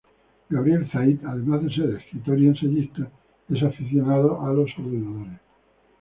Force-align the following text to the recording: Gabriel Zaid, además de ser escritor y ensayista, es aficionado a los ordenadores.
Gabriel 0.49 0.89
Zaid, 0.91 1.19
además 1.27 1.61
de 1.63 1.75
ser 1.75 1.89
escritor 1.91 2.39
y 2.39 2.47
ensayista, 2.47 3.07
es 3.49 3.61
aficionado 3.61 4.41
a 4.43 4.51
los 4.51 4.71
ordenadores. 4.79 5.37